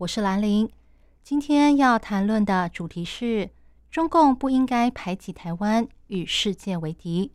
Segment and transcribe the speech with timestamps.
[0.00, 0.66] 我是兰玲。
[1.22, 3.50] 今天要谈论的主题是
[3.90, 7.32] 中共不应该排挤台湾，与世界为敌。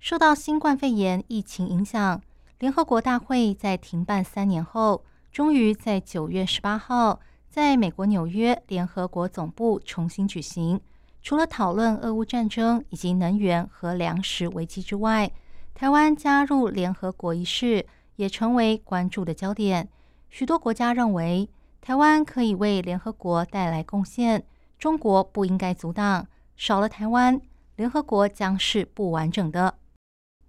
[0.00, 2.20] 受到新冠肺炎疫情影响，
[2.58, 10.80] 联合国大会在停办三年后，终于在九月十八号在美国纽约联合国总部重新举行。
[11.22, 15.30] 除了讨论俄乌战争以及能源和粮食危机之外，
[15.74, 19.88] 台湾加入联合国一事也成为关注的焦点。
[20.32, 21.50] 许多国家认为，
[21.82, 24.42] 台湾可以为联合国带来贡献，
[24.78, 26.26] 中国不应该阻挡。
[26.56, 27.38] 少了台湾，
[27.76, 29.74] 联合国将是不完整的。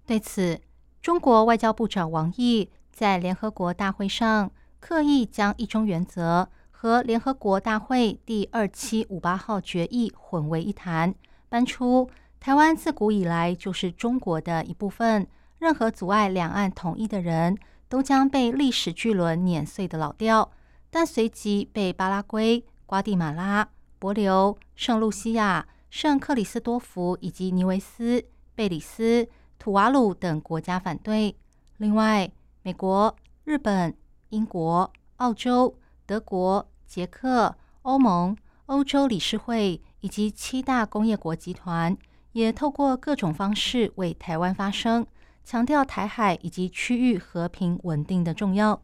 [0.06, 0.58] 对此，
[1.02, 11.14] 中国外交部长王毅在联合国大会上刻意将一中原则和联合国大会第二七五八号决议混为一谈，
[11.50, 12.08] 搬出。
[12.40, 15.26] 台湾自古以来就是中国的一部分，
[15.58, 20.52] 任何阻碍两岸统一的人都将被历史巨轮碾碎的老调。
[20.90, 23.68] 但随即被巴拉圭、瓜地马拉、
[23.98, 28.24] 伯琉、圣露西亚、圣克里斯多福以及尼维斯、
[28.54, 31.36] 贝里斯、土瓦鲁等国家反对。
[31.78, 32.30] 另外，
[32.62, 33.96] 美国、日本、
[34.28, 41.96] 英国、澳洲、德国、捷克、欧盟、欧洲理事会以及七大工业国集团。
[42.32, 45.06] 也透过各种方式为台湾发声，
[45.44, 48.82] 强调台海以及区域和平稳定的重要。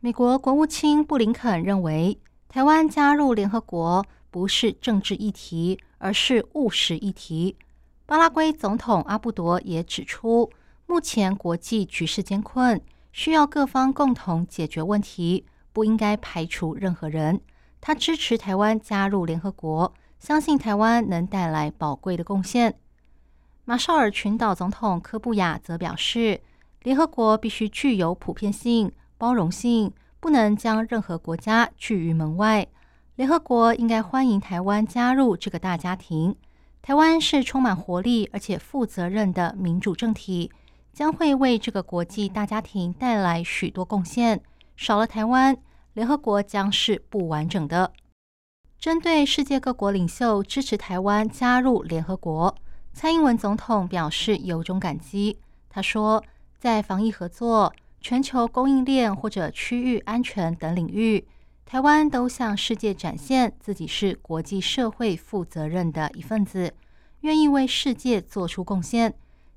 [0.00, 7.56] 美国国务卿布林肯认为，台湾加入联合国不是政治议题，而是务实议题。
[8.06, 10.50] 巴拉圭总统阿布多也指出，
[10.86, 12.80] 目前国际局势艰困，
[13.12, 17.40] 需要各方共同解决问题，不应该排除任何人。
[17.80, 19.92] 他支持台湾加入联合国。
[20.18, 22.74] 相信台湾能带来宝贵的贡献。
[23.68, 26.40] 马绍尔群岛总统科布亚则表示，
[26.84, 32.64] 联合国必须具有普遍性、包容性，不能将任何国家拒于门外。
[33.16, 36.36] 联合国应该欢迎台湾加入这个大家庭。
[36.80, 40.52] 台湾是充满活力而且负责任的民主政体，
[40.92, 44.40] 将会为这个国际大家庭带来许多贡献。
[44.76, 45.56] 少了台湾，
[45.92, 47.92] 联合国将是不完整的。
[48.78, 52.54] 针对世界各国领袖支持台湾加入联合国，
[52.98, 55.36] 蔡英文总统表示由衷感激。
[55.68, 56.24] 他说，
[56.58, 57.70] 在防疫合作、
[58.00, 61.22] 全球供应链或者区域安全等领域，
[61.66, 66.72] 台湾都向世界展现自己是国际社会负责任的一份子，
[67.20, 69.12] 愿意为世界做出贡献。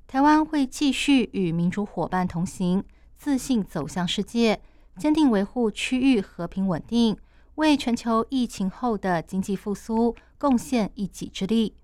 [0.05, 2.83] 台湾会继续与民主伙伴同行，
[3.15, 4.59] 自信走向世界，
[4.97, 7.15] 坚定维护区域和平稳定。
[7.55, 11.75] 为全球疫情后的经济复苏贡献一己之力。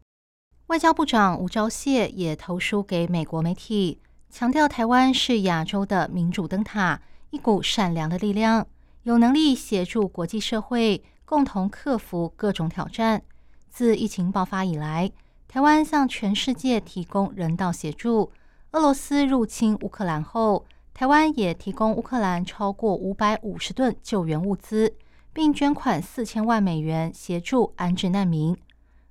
[0.67, 3.99] 外交部长吴钊燮也投书给美国媒体，
[4.31, 6.99] 强调台湾是亚洲的民主灯塔，
[7.29, 8.65] 一股善良的力量，
[9.03, 13.21] 有能力协助国际社会共同克服各种挑战。
[13.69, 15.11] 自疫情爆发以来，
[15.47, 18.31] 台湾向全世界提供人道协助。
[18.71, 20.65] 俄罗斯入侵乌克兰后，
[20.95, 24.95] 台湾也提供乌克兰超过五百五十吨救援物资。
[25.31, 28.55] 并捐款四千万美元协助安置难民。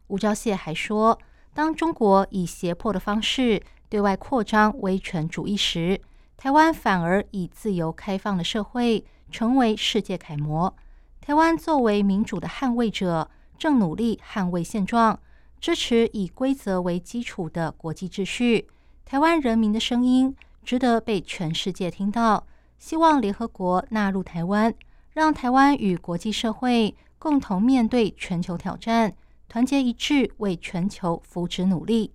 [0.06, 1.18] 吴钊燮还说，
[1.54, 6.00] 当中国以胁迫的方式对外扩张威权主义时，
[6.36, 10.74] 台湾反而以自由开放的社会成为世界楷模。
[11.20, 15.18] 台湾作为民主的捍卫者，正努力捍卫现状，
[15.60, 18.68] 支持以规则为基础的国际秩序。
[19.04, 20.34] 台湾人民的声音
[20.64, 22.44] 值得被全世界听到。
[22.76, 24.74] 希望联合国纳入台湾。
[25.12, 29.14] 让台湾与国际社会共同面对全球挑战，
[29.54, 32.12] 团结一致为全球福祉努力。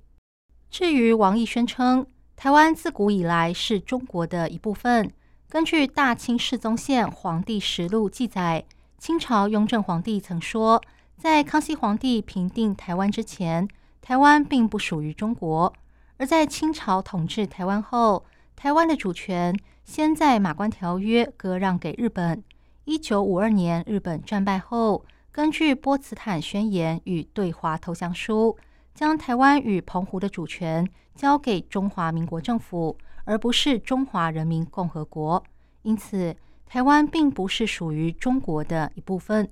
[0.69, 2.05] 至于王毅宣称
[2.35, 5.09] 台湾自古以来是中国的一部分，
[5.47, 8.65] 根据《大清世宗宪皇帝实录》记载，
[8.97, 10.81] 清朝雍正皇帝曾说，
[11.15, 13.65] 在康熙皇帝平定台湾之前，
[14.01, 15.71] 台湾并不属于中国；
[16.17, 18.25] 而在清朝统治台湾后，
[18.57, 22.43] 台湾的主权先在《马关条约》割让给日本。
[22.83, 25.05] 一九五二年，日本战败后，
[25.39, 28.57] 根据波茨坦宣言与对华投降书，
[28.93, 35.41] 将台湾与澎湖的主权交给中华民国政府，而不是中华人民共和国。
[35.83, 39.49] 因此，台湾并不是属于中国的一部分。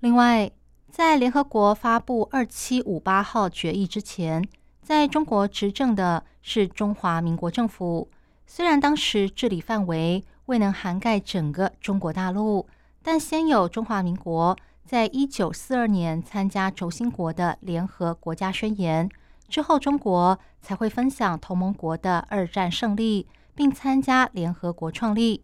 [0.00, 0.50] 另外，
[0.88, 4.42] 在联合国发布二七五八号决议之前，
[4.80, 8.08] 在中国执政的是中华民国政府。
[8.46, 12.66] 虽然当时治理范围未能涵盖整个中国大陆，
[13.02, 19.10] 但先有中华民国在一九四二年参加轴心国的联合国家宣言，
[19.48, 25.42] 之后中国才会分享同盟国的二战胜利，并参加联合国创立。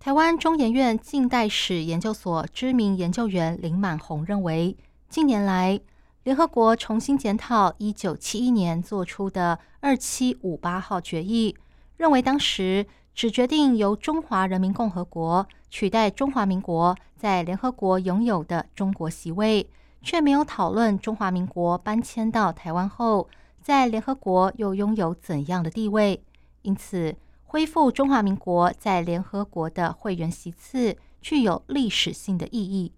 [0.00, 4.76] 台湾中研院近代史研究所知名研究员林满红认为，
[5.08, 5.78] 近年来
[6.24, 11.54] 联合国重新检讨一九七一年做出的二七五八号决议，
[12.00, 19.68] 认为当时只决定由中华人民共和国取代中华民国在联合国拥有的中国席位，
[20.00, 23.28] 却没有讨论中华民国搬迁到台湾后，
[23.60, 26.24] 在联合国又拥有怎样的地位，
[26.62, 27.14] 因此。
[27.44, 32.94] 恢复中华民国在联合国的会员席次，具有历史性的意义。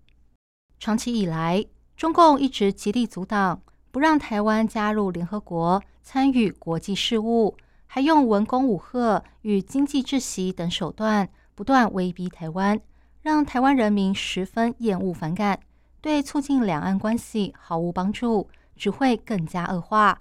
[0.78, 1.64] 长期以来，
[1.96, 7.56] 中共一直极力阻挡，不让台湾加入联合国，参与国际事务，
[7.94, 12.80] 还用文攻武吓与经济窒息等手段，不断威逼台湾，
[13.20, 15.60] 让台湾人民十分厌恶反感，
[16.00, 20.18] 对促进两岸关系毫无帮助，只会更加恶化。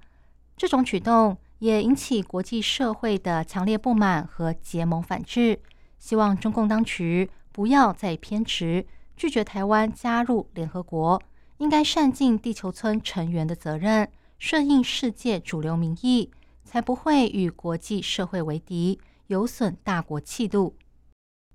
[0.57, 1.37] 这种举动。
[1.59, 5.61] 也引起国际社会的强烈不满和结盟反制，
[5.99, 8.83] 希望中共当局不要再偏执，
[9.15, 11.21] 拒绝台湾加入联合国，
[11.59, 14.09] 应该善尽地球村成员的责任，
[14.39, 16.31] 顺应世界主流民意，
[16.63, 20.75] 才不会与国际社会为敌，有损大国气度。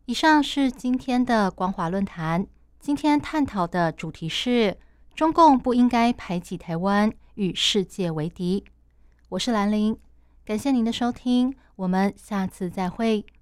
[0.04, 2.46] 以上是今天的光华论坛，
[2.78, 4.78] 今天探讨的主题是
[5.14, 8.64] 中共不应该排挤台湾，与世界为敌。
[9.30, 9.98] 我是兰陵，
[10.44, 13.26] 感谢您的收听，我们下次再会。